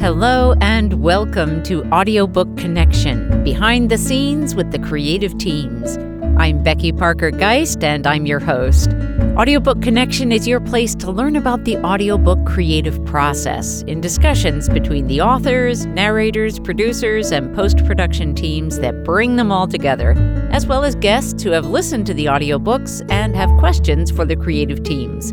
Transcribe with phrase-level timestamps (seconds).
[0.00, 5.96] Hello and welcome to Audiobook Connection, behind the scenes with the creative teams.
[6.38, 8.90] I'm Becky Parker Geist and I'm your host.
[9.36, 15.08] Audiobook Connection is your place to learn about the audiobook creative process in discussions between
[15.08, 20.12] the authors, narrators, producers, and post production teams that bring them all together,
[20.52, 24.36] as well as guests who have listened to the audiobooks and have questions for the
[24.36, 25.32] creative teams.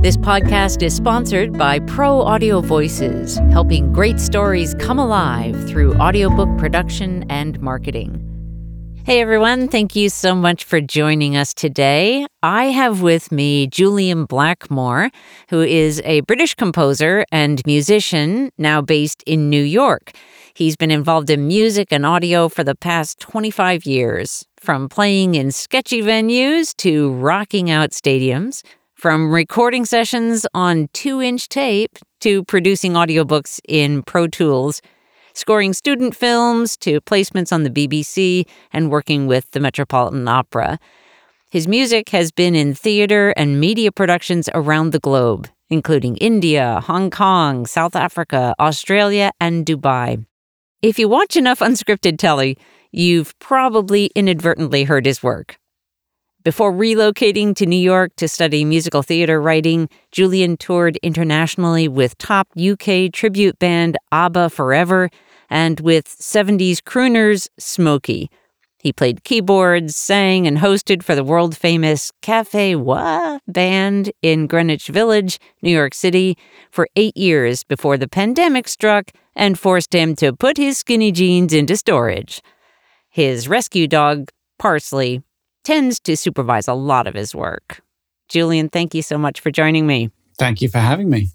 [0.00, 6.48] This podcast is sponsored by Pro Audio Voices, helping great stories come alive through audiobook
[6.56, 8.24] production and marketing.
[9.04, 12.28] Hey everyone, thank you so much for joining us today.
[12.44, 15.10] I have with me Julian Blackmore,
[15.50, 20.12] who is a British composer and musician now based in New York.
[20.54, 25.50] He's been involved in music and audio for the past 25 years, from playing in
[25.50, 28.62] sketchy venues to rocking out stadiums.
[28.98, 34.82] From recording sessions on two inch tape to producing audiobooks in Pro Tools,
[35.34, 40.80] scoring student films to placements on the BBC, and working with the Metropolitan Opera.
[41.48, 47.08] His music has been in theater and media productions around the globe, including India, Hong
[47.08, 50.26] Kong, South Africa, Australia, and Dubai.
[50.82, 52.58] If you watch enough unscripted telly,
[52.90, 55.60] you've probably inadvertently heard his work.
[56.48, 62.48] Before relocating to New York to study musical theater writing, Julian toured internationally with top
[62.56, 65.10] UK tribute band ABBA Forever
[65.50, 68.28] and with 70s crooners Smokie.
[68.78, 74.86] He played keyboards, sang, and hosted for the world famous Cafe Wha band in Greenwich
[74.86, 76.38] Village, New York City,
[76.70, 81.52] for eight years before the pandemic struck and forced him to put his skinny jeans
[81.52, 82.40] into storage.
[83.10, 85.22] His rescue dog, Parsley,
[85.68, 87.82] tends to supervise a lot of his work.
[88.30, 90.10] Julian, thank you so much for joining me.
[90.38, 91.28] Thank you for having me.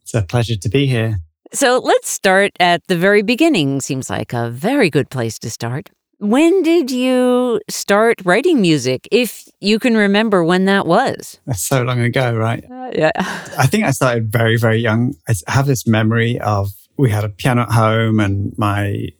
[0.00, 1.18] It's a pleasure to be here.
[1.52, 3.82] So let's start at the very beginning.
[3.82, 5.90] Seems like a very good place to start.
[6.18, 11.38] When did you start writing music, if you can remember when that was?
[11.44, 12.64] That's so long ago, right?
[12.64, 13.10] Uh, yeah.
[13.58, 15.14] I think I started very, very young.
[15.28, 19.10] I have this memory of we had a piano at home, and my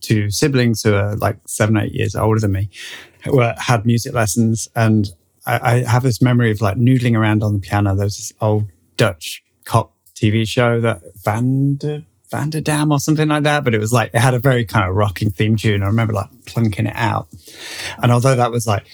[0.00, 2.70] two siblings who are like seven, eight years older than me
[3.26, 4.68] were, had music lessons.
[4.74, 5.08] And
[5.46, 7.94] I, I, have this memory of like noodling around on the piano.
[7.94, 8.64] There was this old
[8.96, 12.02] Dutch cop TV show that Van der,
[12.60, 13.64] Dam or something like that.
[13.64, 15.82] But it was like, it had a very kind of rocking theme tune.
[15.82, 17.28] I remember like plunking it out.
[18.02, 18.86] And although that was like,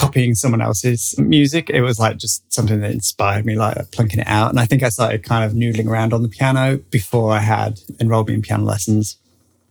[0.00, 1.68] copying someone else's music.
[1.68, 4.48] It was like just something that inspired me, like plunking it out.
[4.48, 7.80] And I think I started kind of noodling around on the piano before I had
[8.00, 9.18] enrolled me in piano lessons.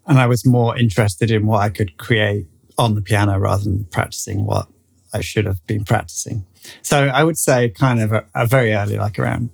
[0.06, 2.46] And I was more interested in what I could create
[2.80, 4.68] on the piano rather than practicing what
[5.14, 6.46] I should have been practicing.
[6.82, 9.50] So I would say kind of a, a very early, like around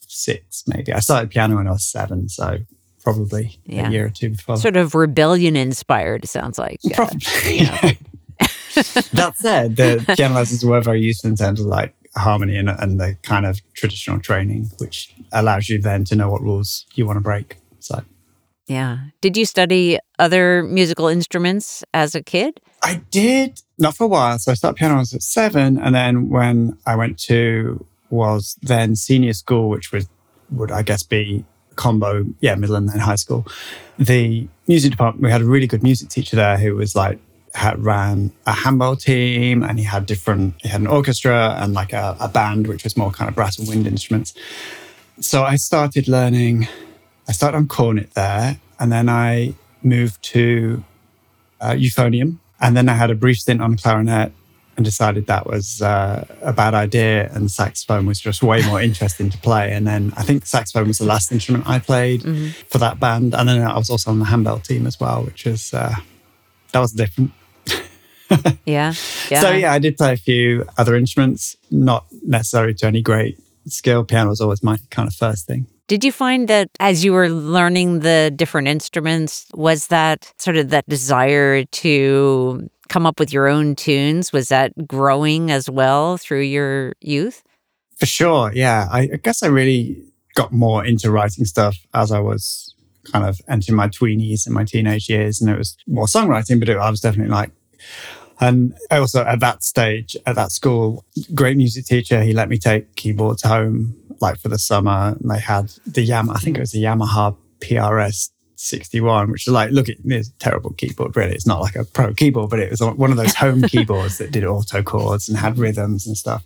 [0.00, 0.92] six, maybe.
[0.92, 2.28] I started piano when I was seven.
[2.28, 2.58] So
[3.02, 3.88] probably yeah.
[3.88, 4.56] a year or two before.
[4.56, 6.80] Sort of rebellion inspired, it sounds like.
[6.94, 7.20] Probably.
[8.78, 8.84] Yeah.
[9.12, 13.00] that said, the piano lessons were very useful in terms of like harmony and, and
[13.00, 17.16] the kind of traditional training, which allows you then to know what rules you want
[17.16, 17.56] to break.
[17.80, 18.02] So
[18.68, 18.98] yeah.
[19.20, 22.60] Did you study other musical instruments as a kid?
[22.82, 24.38] I did, not for a while.
[24.38, 25.78] So I started piano when I was at seven.
[25.78, 30.08] And then when I went to was then senior school, which was
[30.50, 31.44] would I guess be
[31.76, 33.46] combo, yeah, middle and then high school.
[33.98, 37.18] The music department, we had a really good music teacher there who was like
[37.54, 41.92] had ran a handbell team and he had different he had an orchestra and like
[41.92, 44.34] a, a band which was more kind of brass and wind instruments.
[45.20, 46.68] So I started learning
[47.28, 50.84] I started on cornet there, and then I moved to
[51.60, 54.32] uh, euphonium, and then I had a brief stint on clarinet,
[54.78, 59.28] and decided that was uh, a bad idea, and saxophone was just way more interesting
[59.28, 59.72] to play.
[59.72, 62.50] And then I think saxophone was the last instrument I played mm-hmm.
[62.68, 65.44] for that band, and then I was also on the handbell team as well, which
[65.44, 65.96] was uh,
[66.72, 67.32] that was different.
[68.64, 68.94] yeah,
[69.30, 69.40] yeah.
[69.40, 73.36] So yeah, I did play a few other instruments, not necessarily to any great
[73.66, 74.04] skill.
[74.04, 75.66] Piano was always my kind of first thing.
[75.88, 80.68] Did you find that as you were learning the different instruments, was that sort of
[80.68, 84.32] that desire to come up with your own tunes?
[84.32, 87.42] Was that growing as well through your youth?
[87.96, 88.52] For sure.
[88.54, 88.86] Yeah.
[88.92, 90.02] I, I guess I really
[90.34, 92.74] got more into writing stuff as I was
[93.10, 96.68] kind of entering my tweenies and my teenage years, and it was more songwriting, but
[96.68, 97.50] it, I was definitely like,
[98.40, 101.04] and also at that stage at that school,
[101.34, 105.16] great music teacher, he let me take keyboards home like for the summer.
[105.20, 109.52] And they had the Yamaha, I think it was the Yamaha PSR 61, which is
[109.52, 111.34] like, look, it's a terrible keyboard, really.
[111.34, 114.30] It's not like a pro keyboard, but it was one of those home keyboards that
[114.30, 116.44] did auto chords and had rhythms and stuff.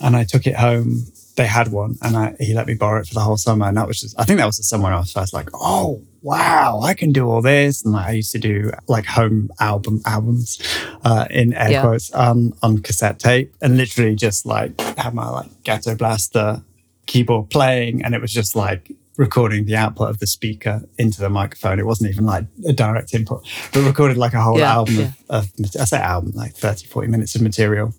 [0.00, 1.04] And I took it home.
[1.36, 3.66] They had one and I, he let me borrow it for the whole summer.
[3.66, 6.02] And that was just, I think that was the summer I was first like, oh,
[6.22, 7.84] wow, I can do all this.
[7.84, 10.58] And like, I used to do like home album albums
[11.04, 11.80] uh, in air yeah.
[11.80, 16.62] quotes um, on cassette tape and literally just like have my like ghetto blaster
[17.06, 18.04] keyboard playing.
[18.04, 21.78] And it was just like recording the output of the speaker into the microphone.
[21.78, 25.12] It wasn't even like a direct input, but recorded like a whole yeah, album yeah.
[25.28, 27.94] Of, of, I say album, like 30, 40 minutes of material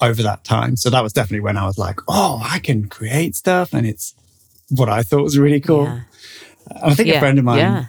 [0.00, 0.76] over that time.
[0.76, 3.72] So that was definitely when I was like, oh, I can create stuff.
[3.72, 4.14] And it's
[4.68, 6.00] what I thought was really cool.
[6.70, 6.80] Yeah.
[6.82, 7.88] I think a friend of mine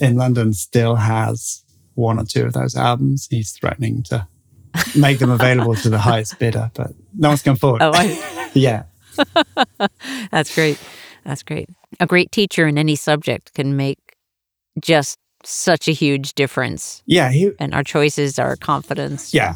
[0.00, 1.62] in London still has
[1.94, 3.26] one or two of those albums.
[3.30, 4.28] He's threatening to
[4.96, 7.82] make them available to the highest bidder, but no one's come forward.
[7.82, 8.50] Oh, I...
[8.54, 8.84] yeah.
[10.30, 10.78] That's great.
[11.24, 11.68] That's great.
[11.98, 13.98] A great teacher in any subject can make
[14.80, 17.02] just such a huge difference.
[17.06, 19.32] Yeah, he, and our choices, our confidence.
[19.32, 19.54] Yeah,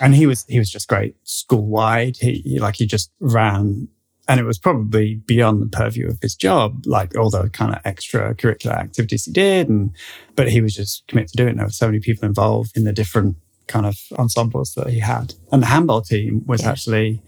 [0.00, 2.16] and he was he was just great school wide.
[2.16, 3.88] He, he like he just ran,
[4.28, 7.82] and it was probably beyond the purview of his job, like all the kind of
[7.82, 9.90] extracurricular activities he did, and
[10.34, 11.56] but he was just committed to doing it.
[11.56, 13.36] There were so many people involved in the different
[13.66, 16.70] kind of ensembles that he had, and the handbell team was yeah.
[16.70, 17.22] actually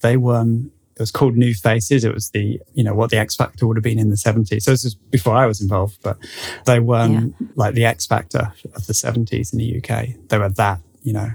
[0.00, 0.70] they won
[1.00, 2.04] it was called New Faces.
[2.04, 4.60] It was the, you know, what the X Factor would have been in the 70s.
[4.60, 6.18] So this is before I was involved, but
[6.66, 7.46] they won yeah.
[7.54, 10.28] like the X Factor of the 70s in the UK.
[10.28, 11.30] They were that, you know,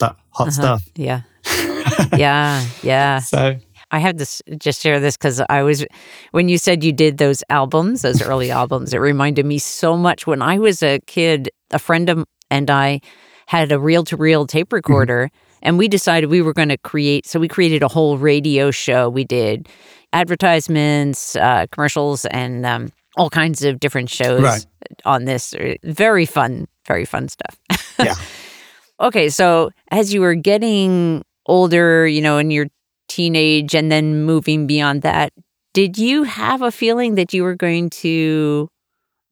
[0.00, 0.50] that hot uh-huh.
[0.50, 0.88] stuff.
[0.94, 1.22] Yeah.
[2.16, 2.66] yeah.
[2.82, 3.18] Yeah.
[3.18, 3.58] So
[3.90, 5.84] I have this just share this because I was
[6.32, 10.26] when you said you did those albums, those early albums, it reminded me so much
[10.26, 13.00] when I was a kid, a friend of and I
[13.46, 14.76] had a reel to reel tape mm-hmm.
[14.76, 15.26] recorder.
[15.26, 18.70] Mm-hmm and we decided we were going to create, so we created a whole radio
[18.70, 19.08] show.
[19.08, 19.68] We did
[20.12, 24.66] advertisements, uh, commercials, and um, all kinds of different shows right.
[25.04, 25.54] on this.
[25.82, 27.58] Very fun, very fun stuff.
[27.98, 28.14] yeah.
[29.00, 29.28] okay.
[29.28, 32.66] So as you were getting older, you know, in your
[33.16, 35.32] teenage and then moving beyond that,
[35.72, 38.68] did you have a feeling that you were going to,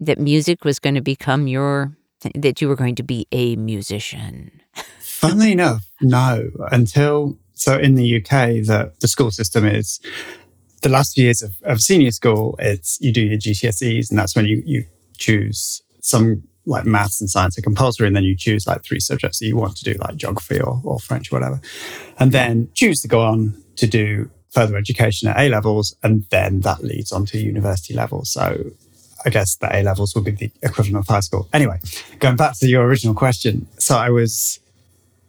[0.00, 1.96] that music was going to become your,
[2.34, 4.50] that you were going to be a musician?
[5.00, 6.50] Funnily enough, no.
[6.70, 10.00] Until so in the UK, the the school system is
[10.82, 12.56] the last few years of, of senior school.
[12.58, 14.84] It's you do your GCSEs, and that's when you you
[15.16, 19.38] choose some like maths and science are compulsory, and then you choose like three subjects
[19.38, 21.60] that you want to do, like geography or, or French, or whatever,
[22.18, 26.60] and then choose to go on to do further education at A levels, and then
[26.60, 28.24] that leads on to university level.
[28.24, 28.70] So
[29.24, 31.48] I guess the A levels would be the equivalent of high school.
[31.52, 31.80] Anyway,
[32.20, 33.66] going back to your original question.
[33.78, 34.60] So I was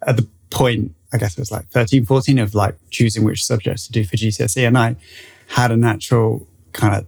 [0.06, 3.86] at the point, I guess it was like 13, 14 of like choosing which subjects
[3.86, 4.66] to do for GCSE.
[4.66, 4.96] And I
[5.48, 7.06] had a natural kind of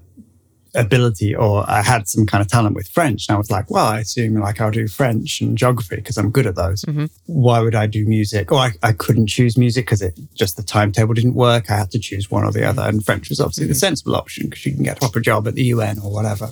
[0.74, 3.28] ability or I had some kind of talent with French.
[3.28, 6.30] And I was like, well, I assume like I'll do French and geography because I'm
[6.30, 6.82] good at those.
[6.82, 7.06] Mm-hmm.
[7.26, 8.52] Why would I do music?
[8.52, 11.70] Or I, I couldn't choose music because it just the timetable didn't work.
[11.70, 12.82] I had to choose one or the other.
[12.82, 13.70] And French was obviously mm-hmm.
[13.70, 16.50] the sensible option because you can get a proper job at the UN or whatever.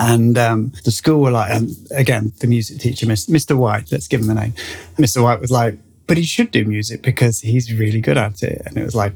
[0.00, 3.56] And um, the school were like, and again, the music teacher, Mr.
[3.56, 4.52] White, let's give him the name.
[4.96, 5.22] Mr.
[5.22, 8.62] White was like, but he should do music because he's really good at it.
[8.64, 9.12] And it was like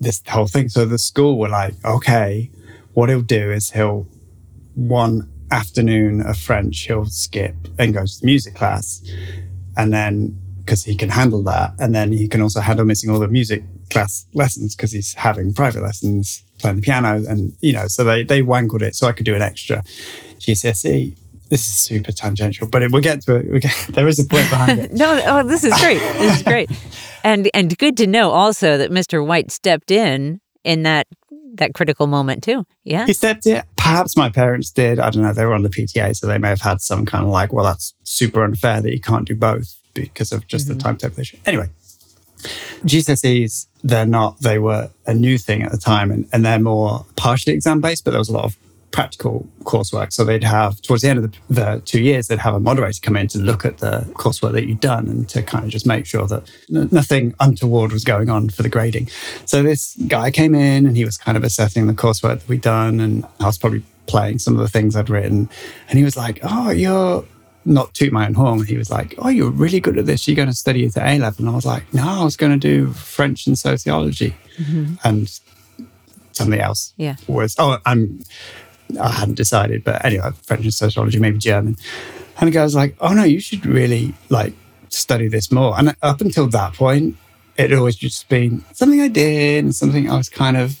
[0.00, 0.68] this whole thing.
[0.68, 2.50] So the school were like, okay,
[2.94, 4.06] what he'll do is he'll
[4.74, 9.02] one afternoon of French, he'll skip and go to the music class.
[9.76, 11.74] And then because he can handle that.
[11.78, 15.52] And then he can also handle missing all the music class lessons because he's having
[15.52, 17.22] private lessons playing the piano.
[17.28, 19.82] And, you know, so they, they wangled it so I could do an extra
[20.38, 21.16] GCSE.
[21.50, 23.50] This is super tangential, but it, we'll get to it.
[23.50, 24.92] We'll get, there is a point behind it.
[24.94, 25.98] no, oh, this is great.
[25.98, 26.70] This is great.
[27.24, 29.24] and and good to know also that Mr.
[29.24, 31.06] White stepped in in that
[31.54, 32.64] that critical moment too.
[32.84, 33.06] Yeah.
[33.06, 33.12] He
[33.46, 33.62] in.
[33.76, 34.98] Perhaps my parents did.
[34.98, 35.32] I don't know.
[35.32, 37.64] They were on the PTA, so they may have had some kind of like, well,
[37.64, 40.78] that's super unfair that you can't do both because of just mm-hmm.
[40.78, 41.36] the timetable issue.
[41.44, 41.68] Anyway,
[42.84, 47.04] GCSEs, they're not, they were a new thing at the time and, and they're more
[47.16, 48.56] partially exam based, but there was a lot of
[48.92, 50.12] practical coursework.
[50.12, 53.00] So they'd have, towards the end of the, the, two years, they'd have a moderator
[53.00, 55.86] come in to look at the coursework that you'd done and to kind of just
[55.86, 59.08] make sure that n- nothing untoward was going on for the grading.
[59.46, 62.60] So this guy came in and he was kind of assessing the coursework that we'd
[62.60, 63.00] done.
[63.00, 65.48] And I was probably playing some of the things I'd written.
[65.88, 67.24] And he was like, Oh, you're,
[67.64, 70.26] not toot my own horn, he was like, "Oh, you're really good at this.
[70.26, 72.36] You're going to study it at A level." And I was like, "No, I was
[72.36, 74.94] going to do French and sociology." Mm-hmm.
[75.04, 75.40] And
[76.32, 77.16] something else yeah.
[77.28, 78.20] was, "Oh, I'm
[79.00, 81.76] I hadn't decided, but anyway, French and sociology, maybe German.
[82.38, 84.54] And the guy was like, "Oh no, you should really like
[84.88, 87.16] study this more." And up until that point,
[87.56, 90.78] it had always just been something I did and something I was kind of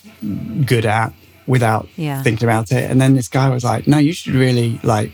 [0.66, 1.12] good at
[1.46, 2.22] without Yeah.
[2.22, 2.90] thinking about it.
[2.90, 5.12] And then this guy was like, "No, you should really like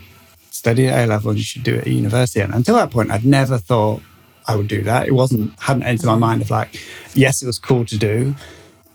[0.51, 3.11] study at A level and you should do it at university." And until that point,
[3.11, 4.01] I'd never thought
[4.47, 5.07] I would do that.
[5.07, 6.19] It wasn't hadn't entered my uh-huh.
[6.19, 6.79] mind of like,
[7.13, 8.35] yes, it was cool to do,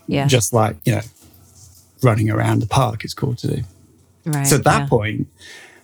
[0.08, 0.26] Yeah.
[0.26, 1.02] just like you know,
[2.02, 3.62] running around the park is cool to do.
[4.26, 4.46] Right.
[4.46, 4.86] So at that yeah.
[4.88, 5.28] point,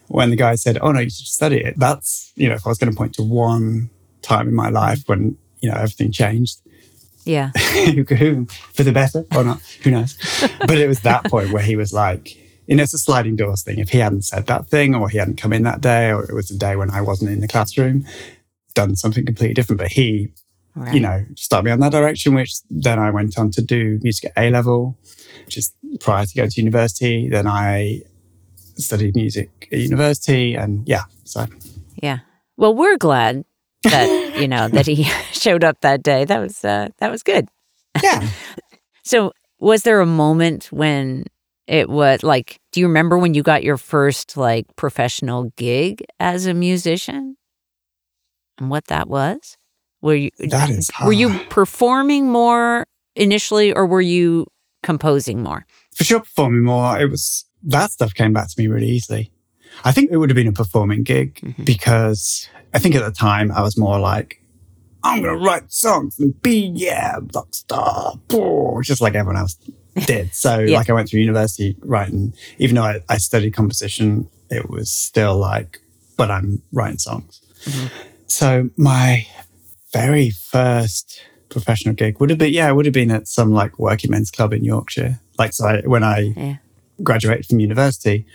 [0.09, 2.71] when the guy said, "Oh no, you should study it," that's you know, if I
[2.71, 3.91] was going to point to one
[4.23, 6.61] time in my life when you know everything changed,
[7.25, 7.51] Yeah.
[8.73, 10.17] for the better or not, who knows?
[10.61, 13.63] but it was that point where he was like, you know, it's a sliding doors
[13.63, 13.79] thing.
[13.79, 16.35] If he hadn't said that thing, or he hadn't come in that day, or it
[16.35, 18.05] was a day when I wasn't in the classroom,
[18.75, 19.79] done something completely different.
[19.81, 20.33] But he
[20.77, 20.95] Right.
[20.95, 24.27] you know, started me on that direction, which then I went on to do music
[24.37, 24.97] at A level,
[25.49, 27.29] just prior to going to university.
[27.29, 28.03] Then I
[28.81, 31.47] studied music at university and yeah, so
[32.03, 32.21] Yeah.
[32.57, 33.45] Well, we're glad
[33.85, 36.25] that, you know, that he showed up that day.
[36.25, 37.49] That was uh that was good.
[38.03, 38.29] yeah.
[39.03, 41.25] So, was there a moment when
[41.67, 46.47] it was like do you remember when you got your first like professional gig as
[46.47, 47.37] a musician?
[48.59, 49.57] And what that was?
[50.03, 54.47] Were you That is were you performing more initially or were you
[54.83, 55.67] composing more?
[55.95, 59.33] For sure, performing more, it was that stuff came back to me really easily.
[59.85, 61.65] I think it would have been a performing gig Mhm.
[61.65, 64.43] because I think at the time I was more like,
[65.03, 69.57] I'm going to write songs and be, yeah, rock star, boom, just like everyone else
[70.07, 70.35] did.
[70.35, 70.77] So, Yeah.
[70.77, 75.37] like, I went through university writing, even though I, I studied composition, it was still
[75.39, 75.81] like,
[76.17, 77.41] but I'm writing songs.
[77.65, 77.91] Mhm.
[78.27, 79.27] So, my
[79.93, 83.79] very first professional gig would have been, yeah, it would have been at some like
[83.79, 85.19] working men's club in Yorkshire.
[85.39, 86.57] Like, so I, when I Yeah.
[87.03, 88.27] Graduated from university,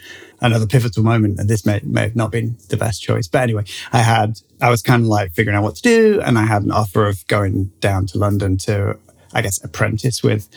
[0.42, 3.28] another pivotal moment, and this may, may have not been the best choice.
[3.28, 6.38] But anyway, I had, I was kind of like figuring out what to do, and
[6.38, 8.98] I had an offer of going down to London to,
[9.34, 10.50] I guess, apprentice with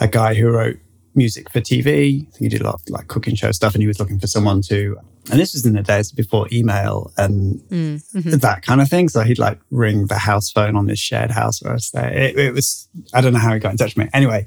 [0.00, 0.78] a guy who wrote
[1.14, 2.26] music for TV.
[2.38, 4.62] He did a lot of like cooking show stuff, and he was looking for someone
[4.62, 4.96] to,
[5.30, 9.08] and this was in the days before email and Mm, that kind of thing.
[9.08, 12.30] So he'd like ring the house phone on this shared house where I stay.
[12.30, 14.10] It, it was, I don't know how he got in touch with me.
[14.12, 14.46] Anyway,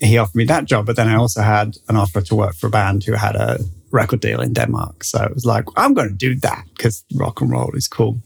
[0.00, 2.66] he offered me that job, but then I also had an offer to work for
[2.66, 3.58] a band who had a
[3.90, 5.04] record deal in Denmark.
[5.04, 8.20] So it was like, I'm going to do that because rock and roll is cool.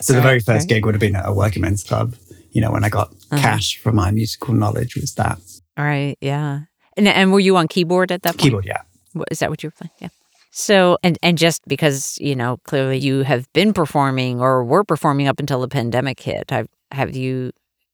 [0.00, 0.68] So the very first right.
[0.68, 2.14] gig would have been at a working men's club.
[2.52, 3.42] You know, when I got Uh-huh.
[3.42, 5.38] cash for my musical knowledge was that
[5.76, 6.60] All right, yeah.
[6.96, 8.40] And and were you on keyboard at that point?
[8.42, 8.64] keyboard.
[8.66, 8.82] Yeah.
[9.12, 9.92] What, is that what you were playing?
[10.00, 10.10] Yeah.
[10.50, 15.28] So, and and just because you know clearly you have been performing or were performing
[15.28, 17.52] up until the pandemic hit, have have you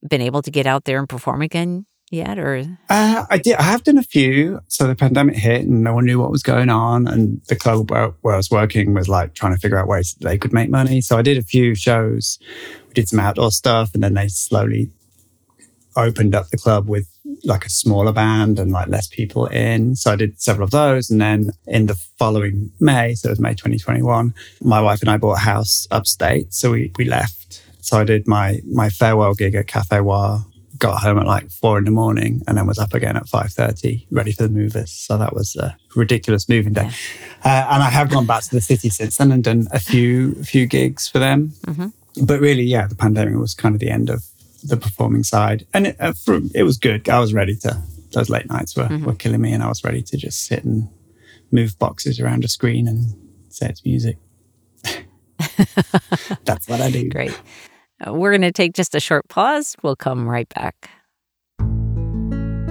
[0.09, 2.39] been able to get out there and perform again yet?
[2.39, 3.57] Or Uh, I did.
[3.57, 4.61] I have done a few.
[4.69, 7.07] So the pandemic hit, and no one knew what was going on.
[7.07, 10.39] And the club where, I was working was like trying to figure out ways they
[10.39, 11.01] could make money.
[11.01, 12.39] So I did a few shows.
[12.89, 14.91] We did some outdoor stuff, and then they slowly
[15.97, 17.09] opened up the club with
[17.43, 19.97] like a smaller band and like less people in.
[19.97, 23.41] So I did several of those, and then in the following May, so it was
[23.41, 26.53] May 2021, my wife and I bought a house upstate.
[26.53, 27.63] So we we left.
[27.81, 30.45] So I did my my farewell gig at Cafe Wha
[30.79, 34.07] got home at like four in the morning and then was up again at 5.30
[34.11, 34.91] ready for the movers.
[34.91, 36.91] So that was a ridiculous moving day.
[37.45, 40.35] Uh, and i have gone back to the city since then and done a few
[40.45, 41.53] few gigs for them.
[41.67, 41.93] Mhm.
[42.25, 44.25] but really yeah the pandemic was kind of the end of
[44.63, 45.67] the performing side.
[45.75, 47.09] And it, uh, for, it was good.
[47.09, 47.77] I was ready to
[48.13, 50.89] those late nights were, were killing me and i was ready to just sit and
[51.53, 53.15] move boxes around a screen and
[53.51, 54.17] say it's music.
[56.45, 57.09] That's what i do.
[57.09, 57.39] Great.
[58.05, 59.77] Uh, we're going to take just a short pause.
[59.83, 60.91] We'll come right back.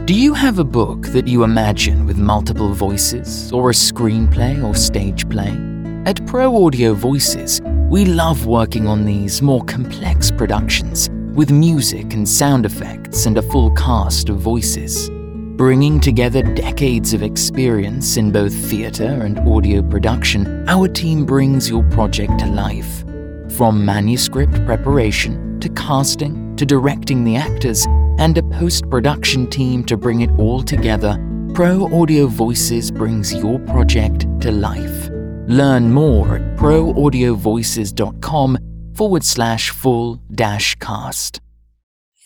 [0.05, 4.75] Do you have a book that you imagine with multiple voices, or a screenplay or
[4.75, 5.57] stage play?
[6.05, 12.29] At Pro Audio Voices, we love working on these more complex productions with music and
[12.29, 15.09] sound effects and a full cast of voices.
[15.57, 21.83] Bringing together decades of experience in both theatre and audio production, our team brings your
[21.89, 23.03] project to life.
[23.55, 27.85] From manuscript preparation to casting to directing the actors
[28.19, 31.17] and a post production team to bring it all together,
[31.53, 35.09] Pro Audio Voices brings your project to life.
[35.47, 38.57] Learn more at proaudiovoices.com
[38.93, 41.39] forward slash full dash cast.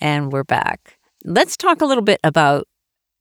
[0.01, 0.97] And we're back.
[1.25, 2.67] Let's talk a little bit about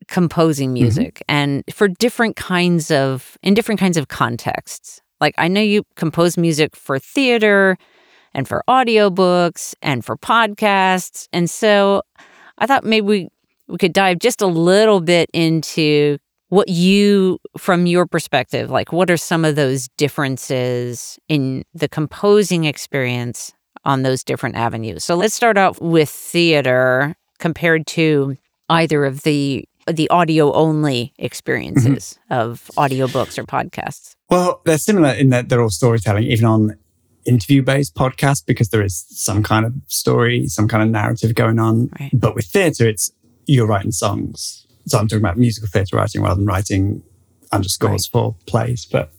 [0.06, 0.84] composing mm-hmm.
[0.84, 5.02] music and for different kinds of in different kinds of contexts.
[5.20, 7.76] Like I know you compose music for theater
[8.35, 11.28] and for audiobooks and for podcasts.
[11.32, 12.02] And so
[12.58, 13.28] I thought maybe we,
[13.68, 16.18] we could dive just a little bit into
[16.49, 22.64] what you, from your perspective, like what are some of those differences in the composing
[22.64, 23.52] experience
[23.85, 25.04] on those different avenues?
[25.04, 28.37] So let's start out with theater compared to
[28.68, 32.40] either of the the audio only experiences mm-hmm.
[32.40, 34.14] of audiobooks or podcasts?
[34.28, 36.76] Well, they're similar in that they're all storytelling, even on
[37.25, 41.58] interview based podcast because there is some kind of story, some kind of narrative going
[41.58, 41.90] on.
[42.00, 42.10] Right.
[42.12, 43.12] But with theatre, it's
[43.46, 44.66] you're writing songs.
[44.87, 47.02] So I'm talking about musical theatre writing rather than writing
[47.52, 48.20] underscores right.
[48.20, 49.12] for plays, but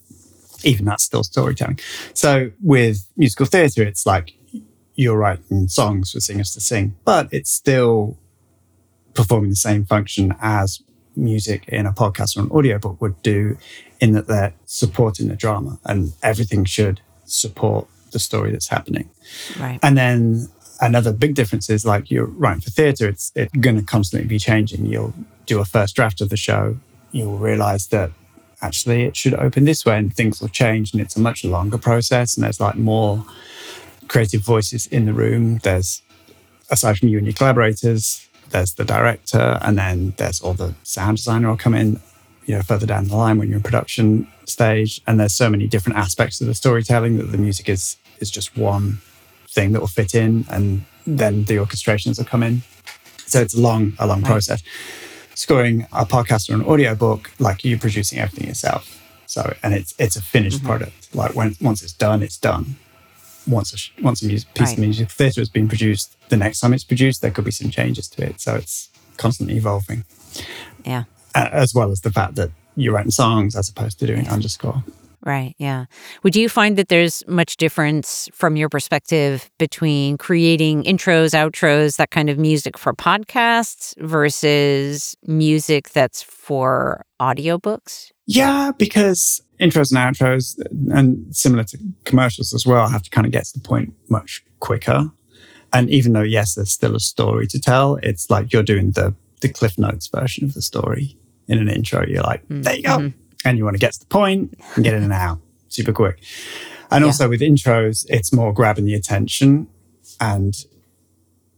[0.63, 1.79] even that's still storytelling.
[2.13, 4.33] So with musical theatre, it's like
[4.95, 8.17] you're writing songs for singers to sing, but it's still
[9.13, 10.81] performing the same function as
[11.15, 13.57] music in a podcast or an audiobook would do
[13.99, 19.09] in that they're supporting the drama and everything should support the story that's happening.
[19.59, 19.79] Right.
[19.83, 20.47] And then
[20.81, 24.39] another big difference is like you're writing for theatre, it's it's going to constantly be
[24.39, 24.85] changing.
[24.85, 25.13] You'll
[25.45, 26.77] do a first draft of the show,
[27.11, 28.11] you'll realize that
[28.61, 31.77] actually it should open this way and things will change and it's a much longer
[31.77, 33.25] process and there's like more
[34.07, 35.59] creative voices in the room.
[35.59, 36.01] There's
[36.69, 41.17] aside from you and your collaborators, there's the director, and then there's all the sound
[41.17, 41.99] designer will come in,
[42.49, 45.01] you know, further down the line when you're in production stage.
[45.05, 48.57] And there's so many different aspects of the storytelling that the music is is just
[48.57, 48.97] one
[49.47, 52.63] thing that will fit in, and then the orchestrations will come in.
[53.27, 54.31] So it's a long, a long right.
[54.31, 54.63] process.
[55.35, 58.99] Scoring a podcast or an audio book, like you're producing everything yourself.
[59.27, 60.69] So, and it's it's a finished mm-hmm.
[60.69, 61.15] product.
[61.15, 62.77] Like when once it's done, it's done
[63.47, 64.73] once a, once a music, piece right.
[64.73, 67.69] of music theatre has been produced, the next time it's produced, there could be some
[67.69, 68.41] changes to it.
[68.41, 70.03] So it's constantly evolving.
[70.83, 71.03] Yeah.
[71.35, 74.83] As well as the fact that you're writing songs as opposed to doing underscore.
[75.25, 75.53] Right.
[75.57, 75.85] Yeah.
[76.23, 82.09] Would you find that there's much difference from your perspective between creating intros, outros, that
[82.09, 88.11] kind of music for podcasts versus music that's for audiobooks?
[88.27, 90.57] Yeah, because intros and outros,
[90.95, 94.41] and similar to commercials as well, have to kind of get to the point much
[94.61, 95.11] quicker.
[95.73, 99.13] And even though, yes, there's still a story to tell, it's like you're doing the,
[99.41, 102.05] the Cliff Notes version of the story in an intro.
[102.05, 102.61] You're like, mm-hmm.
[102.61, 102.97] there you go.
[102.97, 103.19] Mm-hmm.
[103.45, 106.21] And you want to get to the point and get in and out super quick.
[106.91, 107.07] And yeah.
[107.07, 109.67] also with intros, it's more grabbing the attention.
[110.19, 110.53] And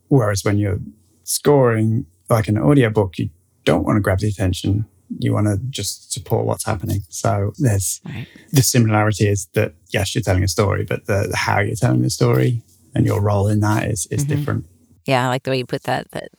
[0.10, 0.80] whereas when you're
[1.24, 3.30] scoring like an audiobook, you
[3.66, 4.86] don't want to grab the attention
[5.20, 7.02] you want to just support what's happening.
[7.10, 8.28] So there's right.
[8.52, 12.02] the similarity is that yes, you're telling a story, but the, the, how you're telling
[12.02, 12.64] the story
[12.96, 14.36] and your role in that is is mm-hmm.
[14.36, 14.66] different.
[15.06, 16.12] Yeah, I like the way you put that.
[16.12, 16.30] That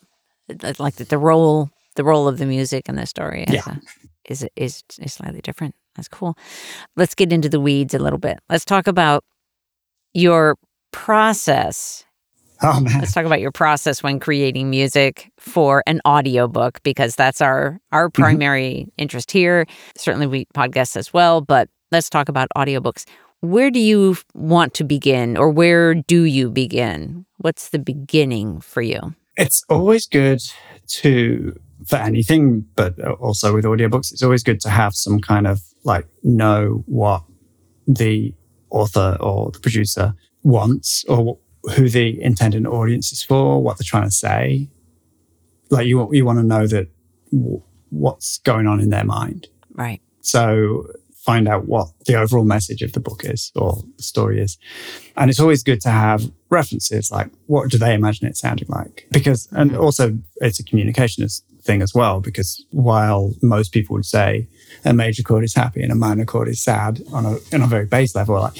[0.79, 3.63] like the, the role the role of the music and the story yeah.
[3.67, 3.81] A,
[4.31, 5.75] is is is slightly different.
[5.97, 6.37] That's cool.
[6.97, 8.39] Let's get into the weeds a little bit.
[8.49, 9.25] Let's talk about
[10.15, 10.57] your
[10.91, 12.05] process
[12.65, 13.01] Oh, man.
[13.01, 18.09] Let's talk about your process when creating music for an audiobook because that's our our
[18.09, 18.23] mm-hmm.
[18.23, 18.91] primary mm-hmm.
[18.99, 19.67] interest here.
[19.97, 23.05] Certainly we podcasts as well, but let's talk about audiobooks.
[23.41, 27.27] Where do you want to begin or where do you begin?
[27.39, 29.13] What's the beginning for you?
[29.37, 30.43] It's always good
[30.89, 35.61] to for anything, but also with audiobooks, it's always good to have some kind of
[35.85, 37.25] like know what
[37.87, 38.35] the
[38.71, 41.39] author or the producer wants or
[41.75, 44.69] who the intended audience is for, what they're trying to say.
[45.71, 46.89] Like you, you want to know that
[47.33, 49.49] w- what's going on in their mind.
[49.75, 50.01] Right.
[50.21, 50.87] So
[51.25, 54.59] find out what the overall message of the book is or the story is.
[55.17, 59.07] And it's always good to have references like what do they imagine it sounding like?
[59.11, 61.27] Because, and also it's a communication
[61.63, 64.49] thing as well, because while most people would say
[64.85, 67.67] a major chord is happy and a minor chord is sad on a, on a
[67.67, 68.57] very base level, like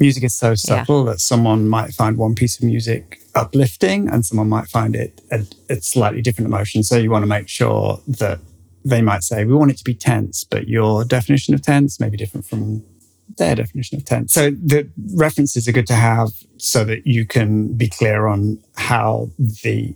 [0.00, 1.12] music is so subtle yeah.
[1.12, 5.44] that someone might find one piece of music uplifting and someone might find it a,
[5.68, 6.82] a, slightly different emotion.
[6.82, 8.40] So you want to make sure that
[8.88, 12.08] they might say, we want it to be tense, but your definition of tense may
[12.08, 12.84] be different from
[13.36, 14.32] their definition of tense.
[14.32, 19.30] So the references are good to have so that you can be clear on how
[19.38, 19.94] the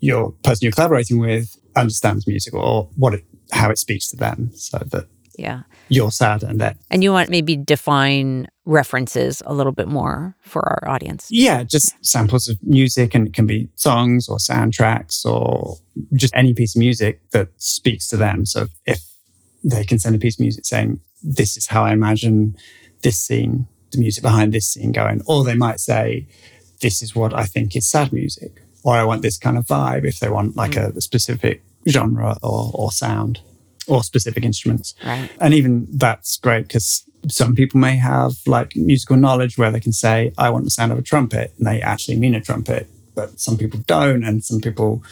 [0.00, 4.50] your person you're collaborating with understands music or what it, how it speaks to them
[4.54, 5.06] so that
[5.38, 5.62] yeah.
[5.88, 6.76] You're sad and that.
[6.90, 11.28] And you want maybe define references a little bit more for our audience.
[11.30, 15.78] Yeah just samples of music and it can be songs or soundtracks or
[16.14, 18.44] just any piece of music that speaks to them.
[18.44, 19.00] So if
[19.64, 22.56] they can send a piece of music saying this is how i imagine
[23.02, 26.26] this scene the music behind this scene going or they might say
[26.80, 30.04] this is what i think is sad music or i want this kind of vibe
[30.04, 30.94] if they want like mm.
[30.94, 33.40] a, a specific genre or, or sound
[33.88, 34.94] or specific instruments.
[35.04, 35.30] Right.
[35.40, 39.92] And even that's great because some people may have like musical knowledge where they can
[39.92, 42.86] say, I want the sound of a trumpet, and they actually mean a trumpet.
[43.14, 45.02] But some people don't, and some people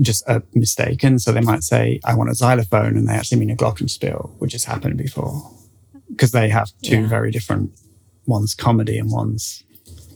[0.00, 1.18] just are mistaken.
[1.18, 4.52] So they might say, I want a xylophone, and they actually mean a glockenspiel, which
[4.52, 5.50] has happened before.
[6.10, 7.08] Because they have two Yeah.
[7.08, 7.72] very different
[8.26, 9.64] one's comedy and one's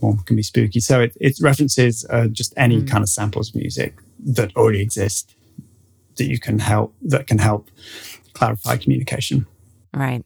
[0.00, 0.80] one can be spooky.
[0.80, 5.34] So it, it references uh, just any kind of samples of music that already exist
[6.18, 7.70] that you can help that can help
[8.34, 9.46] clarify communication.
[9.94, 10.24] Right.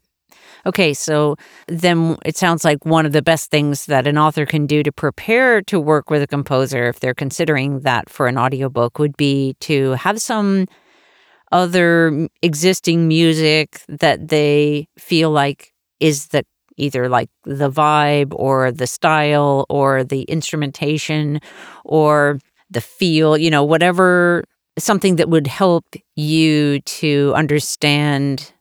[0.65, 4.67] Okay, so then it sounds like one of the best things that an author can
[4.67, 8.99] do to prepare to work with a composer, if they're considering that for an audiobook,
[8.99, 10.67] would be to have some
[11.51, 16.45] other existing music that they feel like is the
[16.77, 21.41] either like the vibe or the style or the instrumentation
[21.85, 22.39] or
[22.71, 24.45] the feel, you know, whatever
[24.79, 25.85] something that would help
[26.17, 28.53] you to understand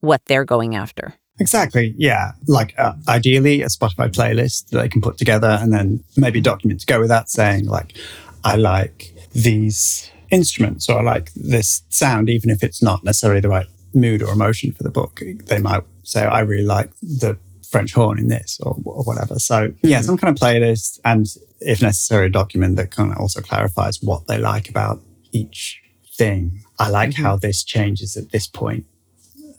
[0.00, 1.14] what they're going after.
[1.40, 1.94] Exactly.
[1.96, 2.32] Yeah.
[2.46, 6.42] Like uh, ideally a Spotify playlist that they can put together and then maybe a
[6.42, 7.96] document to go with that saying like,
[8.44, 13.48] I like these instruments or I like this sound, even if it's not necessarily the
[13.48, 15.22] right mood or emotion for the book.
[15.46, 17.38] They might say, I really like the
[17.70, 19.38] French horn in this or, or whatever.
[19.38, 21.26] So yeah, some kind of playlist and
[21.60, 25.00] if necessary, a document that kind of also clarifies what they like about
[25.32, 25.80] each
[26.16, 26.62] thing.
[26.78, 27.22] I like mm-hmm.
[27.22, 28.84] how this changes at this point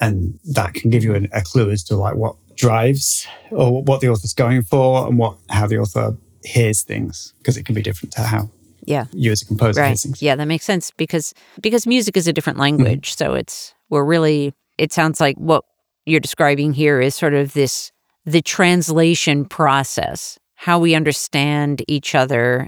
[0.02, 4.02] and that can give you an, a clue as to like what drives or what
[4.02, 7.82] the author's going for and what how the author hears things because it can be
[7.82, 8.50] different to how
[8.86, 9.06] Yeah.
[9.12, 9.88] you as a composer Right.
[9.88, 10.22] hears things.
[10.22, 13.12] Yeah, that makes sense because because music is a different language.
[13.12, 13.24] Mm-hmm.
[13.24, 15.64] So it's we're really it sounds like what
[16.06, 17.92] you're describing here is sort of this
[18.26, 22.68] the translation process, how we understand each other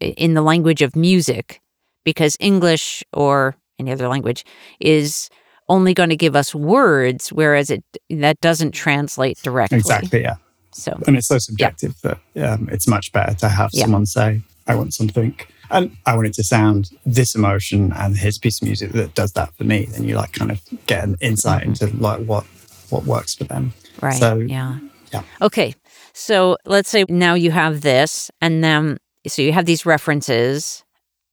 [0.00, 1.60] in the language of music
[2.04, 4.44] because English or any other language
[4.80, 5.28] is
[5.68, 9.78] only going to give us words whereas it that doesn't translate directly.
[9.78, 10.36] Exactly, yeah.
[10.72, 13.82] So And it's so subjective that um, it's much better to have Yeah.
[13.84, 15.34] someone say, I want something
[15.70, 19.14] and I want it to sound this emotion and here's a piece of music that
[19.14, 19.86] does that for me.
[19.86, 22.44] Then you like kind of get an insight into like what
[22.90, 23.72] what works for them.
[24.02, 24.14] Right.
[24.14, 24.78] So yeah.
[25.12, 25.22] yeah.
[25.40, 25.74] Okay.
[26.12, 30.84] So let's say now you have this, and then so you have these references.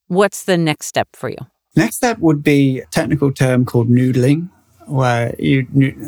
[0.07, 1.37] What's the next step for you?
[1.75, 4.49] Next step would be a technical term called noodling,
[4.87, 5.67] where you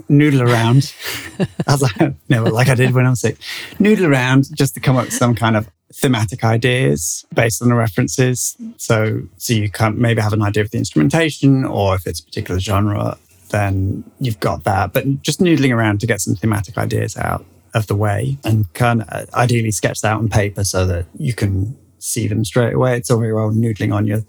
[0.10, 0.94] noodle around.
[1.68, 3.38] as I, no, like I did when I was sick.
[3.78, 7.76] Noodle around just to come up with some kind of thematic ideas based on the
[7.76, 8.56] references.
[8.78, 12.24] So, so you can maybe have an idea of the instrumentation, or if it's a
[12.24, 13.18] particular genre,
[13.50, 14.94] then you've got that.
[14.94, 19.04] But just noodling around to get some thematic ideas out of the way, and kind
[19.04, 22.98] of ideally sketched out on paper so that you can see them straight away.
[22.98, 24.22] It's all very well noodling on your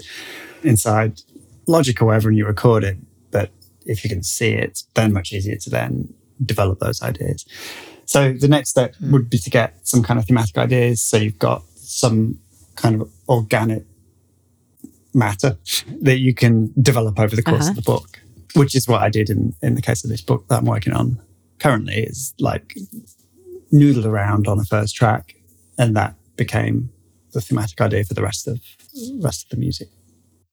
[0.63, 1.21] inside
[1.67, 2.97] Logic or whatever and you record it.
[3.31, 3.51] But
[3.87, 6.13] if you can see it, it's then much easier to then
[6.45, 7.47] develop those ideas.
[8.07, 11.01] So the next step would be to get some kind of thematic ideas.
[11.01, 12.39] So you've got some
[12.75, 13.85] kind of organic
[15.15, 15.59] matter
[16.03, 17.71] that you can develop over the course Uh-huh.
[17.71, 18.21] of the book,
[18.55, 20.93] which is what I did in, in the case of this book that I'm working
[20.93, 21.21] on
[21.59, 22.75] currently is like
[23.73, 25.37] noodled around on a first track
[25.79, 26.91] and that became
[27.33, 28.61] the thematic idea for the rest of
[29.21, 29.89] rest of the music.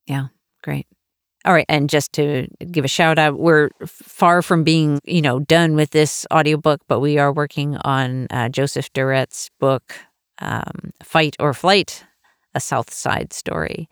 [0.06, 0.28] Yeah.
[0.64, 0.88] Great.
[1.46, 1.66] All right.
[1.70, 5.92] And just to give a shout out, we're far from being, you know, done with
[5.92, 9.94] this audiobook, but we are working on uh, Joseph Duret's book,
[10.40, 12.04] um, Fight or Flight,
[12.54, 13.88] a South Side story.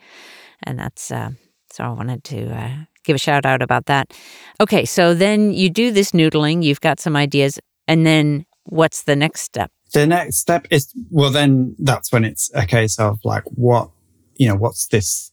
[0.64, 1.30] And that's, uh,
[1.72, 4.14] so I wanted to uh, give a shout out about that.
[4.60, 4.84] Okay.
[4.84, 9.42] So then you do this noodling, you've got some ideas, and then what's the next
[9.42, 9.72] step?
[9.94, 13.90] The next step is well, then that's when it's a case of like, what,
[14.36, 15.32] you know, what's this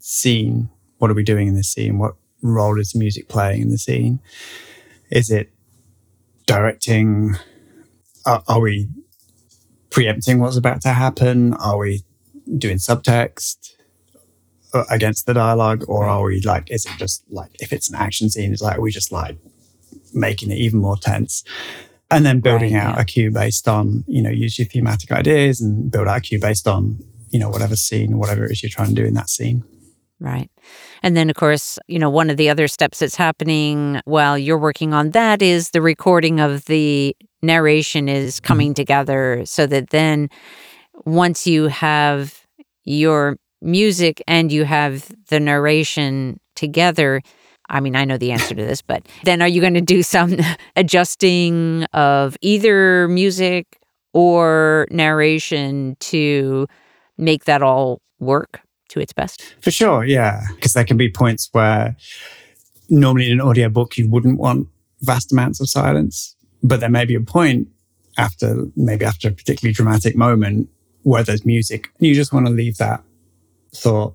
[0.00, 0.68] scene?
[0.98, 1.98] What are we doing in this scene?
[1.98, 4.20] What role is the music playing in the scene?
[5.10, 5.50] Is it
[6.46, 7.36] directing?
[8.26, 8.88] Are, are we
[9.90, 11.54] preempting what's about to happen?
[11.54, 12.02] Are we
[12.58, 13.74] doing subtext
[14.74, 15.84] uh, against the dialogue?
[15.88, 18.78] Or are we like, is it just like, if it's an action scene, it's like,
[18.78, 19.36] are we just like
[20.12, 21.44] making it even more tense?
[22.12, 23.02] And then building Right, out yeah.
[23.02, 26.40] a cue based on you know use your thematic ideas and build out a cue
[26.40, 26.98] based on
[27.30, 29.64] you know whatever scene whatever it is you're trying to do in that scene
[30.22, 30.48] Right.
[31.02, 34.56] And then, of course, you know, one of the other steps that's happening while you're
[34.56, 38.46] working on that is the recording of the narration is mm-hmm.
[38.46, 40.28] coming together so that then
[41.04, 42.46] once you have
[42.84, 47.20] your music and you have the narration together,
[47.68, 50.02] I mean, I know the answer to this, but then are you going to do
[50.02, 50.36] some
[50.76, 53.78] adjusting of either music
[54.12, 56.66] or narration to
[57.16, 59.42] make that all work to its best?
[59.60, 61.96] for sure yeah because there can be points where
[62.90, 64.68] normally in an audiobook you wouldn't want
[65.00, 67.68] vast amounts of silence but there may be a point
[68.18, 70.68] after maybe after a particularly dramatic moment
[71.02, 73.02] where there's music and you just want to leave that
[73.74, 74.14] thought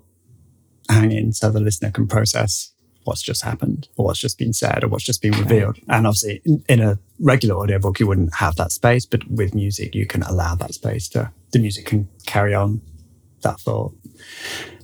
[0.88, 2.72] hanging so the listener can process
[3.04, 5.78] what's just happened or what's just been said or what's just been revealed.
[5.88, 9.94] And obviously, in, in, a regular audiobook, you wouldn't have that space, but with music,
[9.94, 12.82] you can allow that space to, the music can carry on
[13.42, 13.94] that thought.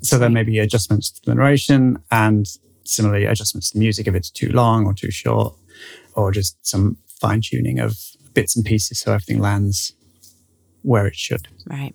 [0.01, 2.47] So there may be adjustments to the narration and
[2.85, 5.55] similarly adjustments to music if it's too long or too short,
[6.15, 7.97] or just some fine tuning of
[8.35, 9.93] bits and pieces so everything lands
[10.83, 11.49] where it should.
[11.67, 11.95] Right.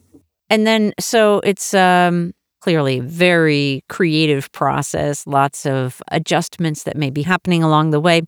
[0.49, 2.33] And then, so it's um,
[2.69, 8.21] clearly very creative process, lots of adjustments that may be happening along the way.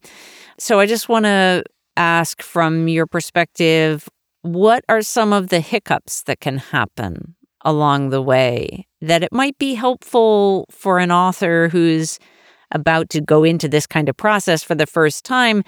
[0.58, 1.62] So I just want to
[1.95, 4.10] ask from your perspective,
[4.41, 9.60] what are some of the hiccups that can happen along the way that it might
[9.60, 12.17] be helpful for an author who's
[12.71, 15.63] about to go into this kind of process for the first time?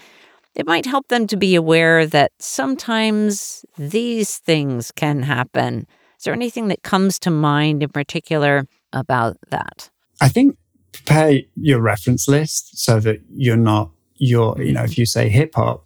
[0.56, 5.86] It might help them to be aware that sometimes these things can happen
[6.24, 9.90] there anything that comes to mind in particular about that?
[10.20, 10.56] I think
[10.92, 15.54] prepare your reference list so that you're not you're you know if you say hip
[15.54, 15.84] hop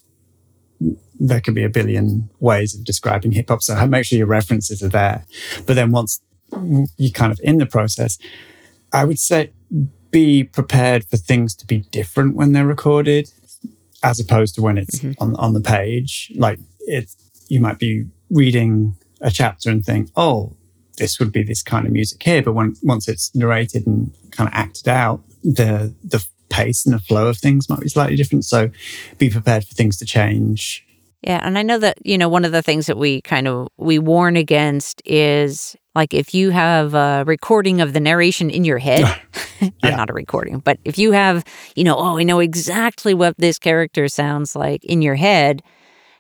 [1.19, 4.83] there can be a billion ways of describing hip hop so make sure your references
[4.83, 5.25] are there
[5.67, 6.21] but then once
[6.97, 8.19] you're kind of in the process
[8.93, 9.51] i would say
[10.11, 13.31] be prepared for things to be different when they're recorded
[14.03, 15.23] as opposed to when it's mm-hmm.
[15.23, 17.11] on on the page like it
[17.49, 20.57] you might be reading a chapter and think, oh,
[20.97, 22.43] this would be this kind of music here.
[22.43, 26.99] But when once it's narrated and kind of acted out, the the pace and the
[26.99, 28.45] flow of things might be slightly different.
[28.45, 28.71] So
[29.19, 30.85] be prepared for things to change.
[31.23, 33.69] Yeah, and I know that you know one of the things that we kind of
[33.77, 38.79] we warn against is like if you have a recording of the narration in your
[38.79, 39.01] head,
[39.61, 39.71] yeah.
[39.83, 43.59] not a recording, but if you have, you know, oh, I know exactly what this
[43.59, 45.63] character sounds like in your head,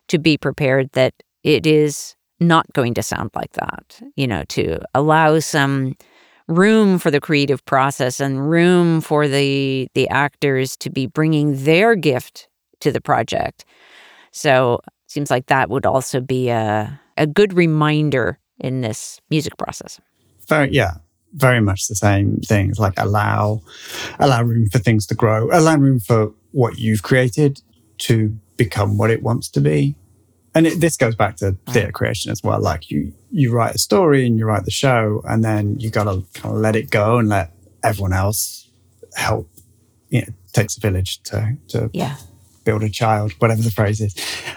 [0.09, 4.81] to be prepared that it is not going to sound like that, you know, to
[4.95, 5.97] allow some
[6.47, 11.95] room for the creative process and room for the the actors to be bringing their
[11.95, 12.49] gift
[12.81, 13.65] to the project.
[14.31, 20.01] So, seems like that would also be a a good reminder in this music process.
[20.49, 20.95] Very yeah,
[21.35, 23.61] very much the same things like allow
[24.19, 27.61] allow room for things to grow, allow room for what you've created
[27.99, 29.95] to become what it wants to be
[30.55, 32.61] and it, this goes back to theatre creation as well.
[32.61, 36.05] Like you, you write a story and you write the show, and then you got
[36.05, 38.69] to kind of let it go and let everyone else
[39.15, 39.49] help.
[40.09, 42.17] You know, takes a village to to yeah.
[42.65, 44.15] build a child, whatever the phrase is.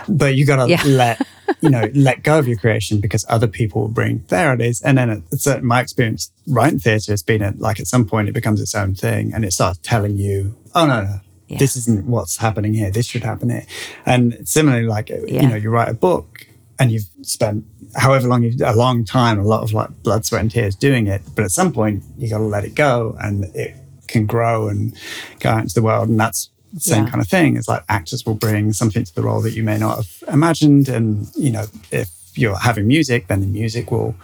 [0.08, 0.84] But you got to yeah.
[0.86, 1.28] let
[1.62, 4.82] you know let go of your creation because other people will bring their ideas.
[4.82, 8.30] And then it's uh, my experience writing theatre has been at, like at some point
[8.30, 11.20] it becomes its own thing, and it starts telling you, oh no no
[11.52, 11.58] yeah.
[11.58, 12.92] this isn't what's happening here.
[12.92, 13.66] This should happen here.
[14.06, 15.42] And similarly, like, yeah.
[15.42, 16.48] you know, you write a book
[16.80, 20.42] and you've spent however long, you've, a long time, a lot of like blood, sweat
[20.42, 21.22] and tears doing it.
[21.36, 23.76] But at some point you got to let it go and it
[24.08, 24.96] can grow and
[25.40, 26.10] go out into the world.
[26.10, 27.10] And that's the same yeah.
[27.12, 27.58] kind of thing.
[27.58, 30.88] It's like actors will bring something to the role that you may not have imagined.
[30.88, 34.16] And, you know, if you're having music, then the music will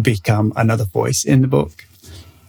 [0.00, 1.86] become another voice in the book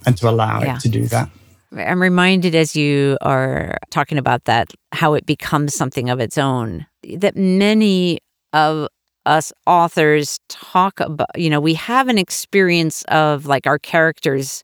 [0.06, 0.76] and to allow yeah.
[0.76, 1.30] it to do that.
[1.80, 6.86] I'm reminded as you are talking about that, how it becomes something of its own,
[7.18, 8.20] that many
[8.54, 8.88] of
[9.26, 14.64] us authors talk about, you know, we have an experience of like our characters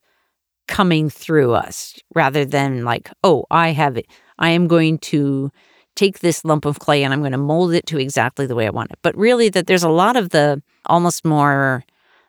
[0.66, 4.06] coming through us rather than like, oh, I have it.
[4.38, 5.50] I am going to
[5.94, 8.66] take this lump of clay and I'm going to mold it to exactly the way
[8.66, 8.98] I want it.
[9.02, 11.84] But really, that there's a lot of the almost more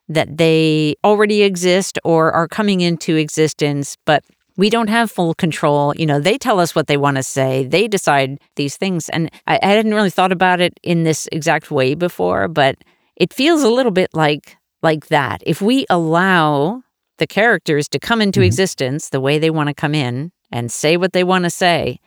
[0.08, 4.24] that they already exist or are coming into existence, but
[4.58, 5.94] we don't have full control.
[5.96, 9.10] You know, they tell us what they want to say, they decide these things.
[9.10, 12.78] And I, I hadn't really thought about it in this exact way before, but
[13.16, 15.42] it feels a little bit like like that.
[15.46, 16.84] If we allow
[17.18, 18.48] the characters to come into mm-hmm.
[18.48, 22.00] existence the way they want to come in and say what they want to say,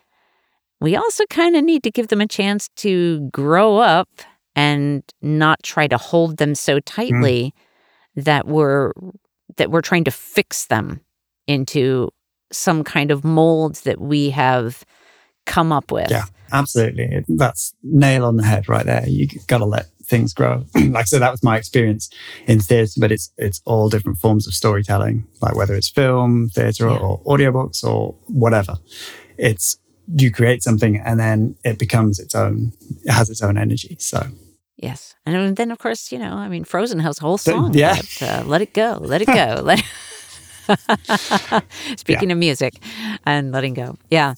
[0.81, 4.09] we also kind of need to give them a chance to grow up
[4.55, 7.55] and not try to hold them so tightly
[8.17, 8.25] mm.
[8.25, 8.93] that we're
[9.57, 11.01] that we're trying to fix them
[11.47, 12.11] into
[12.51, 14.85] some kind of mold that we have
[15.47, 16.11] come up with.
[16.11, 17.25] Yeah, absolutely.
[17.29, 19.09] That's nail on the head right there.
[19.09, 20.65] You got to let things grow.
[20.75, 22.11] like I said, that was my experience
[22.47, 26.89] in theatre, but it's it's all different forms of storytelling, like whether it's film, theatre,
[26.89, 26.97] yeah.
[26.97, 28.77] or audiobooks or whatever.
[29.37, 29.79] It's
[30.17, 32.73] you create something and then it becomes its own.
[33.05, 33.97] It has its own energy.
[33.99, 34.27] So.
[34.77, 37.75] Yes, and then of course you know I mean Frozen has a whole song.
[37.75, 39.83] Yeah, about, uh, let it go, let it go, let.
[41.97, 42.35] Speaking yeah.
[42.35, 42.75] of music
[43.25, 43.97] and letting go.
[44.11, 44.35] Yeah.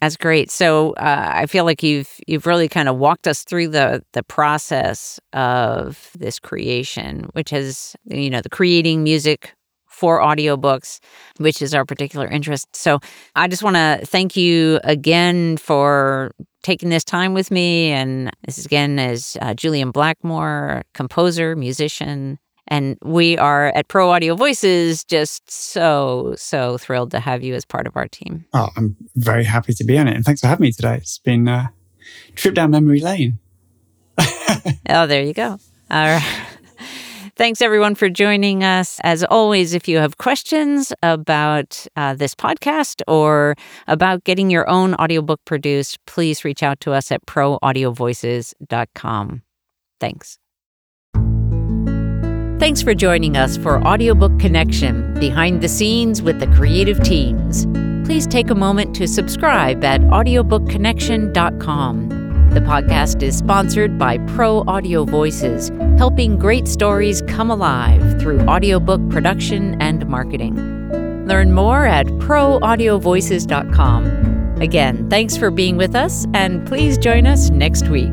[0.00, 0.50] That's great.
[0.50, 4.22] So uh, I feel like you've you've really kind of walked us through the the
[4.22, 9.54] process of this creation, which is you know the creating music
[10.00, 11.00] for audiobooks,
[11.36, 12.74] which is our particular interest.
[12.74, 13.00] So
[13.36, 16.30] I just want to thank you again for
[16.62, 17.90] taking this time with me.
[17.90, 22.38] And this again is uh, Julian Blackmore, composer, musician.
[22.70, 27.64] And we are at Pro Audio Voices just so, so thrilled to have you as
[27.64, 28.44] part of our team.
[28.54, 30.14] Oh, I'm very happy to be on it.
[30.14, 30.94] And thanks for having me today.
[30.94, 31.72] It's been a
[32.36, 33.40] trip down memory lane.
[34.88, 35.58] oh, there you go.
[35.90, 36.46] All right.
[37.36, 39.00] Thanks, everyone, for joining us.
[39.02, 43.54] As always, if you have questions about uh, this podcast or
[43.88, 49.42] about getting your own audiobook produced, please reach out to us at proaudiovoices.com.
[49.98, 50.39] Thanks.
[52.60, 57.64] Thanks for joining us for Audiobook Connection Behind the Scenes with the Creative Teams.
[58.06, 62.08] Please take a moment to subscribe at audiobookconnection.com.
[62.50, 69.00] The podcast is sponsored by Pro Audio Voices, helping great stories come alive through audiobook
[69.08, 70.56] production and marketing.
[71.26, 74.58] Learn more at proaudiovoices.com.
[74.60, 78.12] Again, thanks for being with us, and please join us next week.